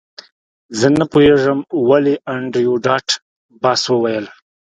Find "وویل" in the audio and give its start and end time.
3.87-4.25